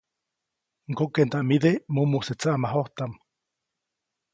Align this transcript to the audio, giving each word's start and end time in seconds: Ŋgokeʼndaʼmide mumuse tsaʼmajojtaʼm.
Ŋgokeʼndaʼmide 0.91 1.71
mumuse 1.93 2.33
tsaʼmajojtaʼm. 2.41 3.13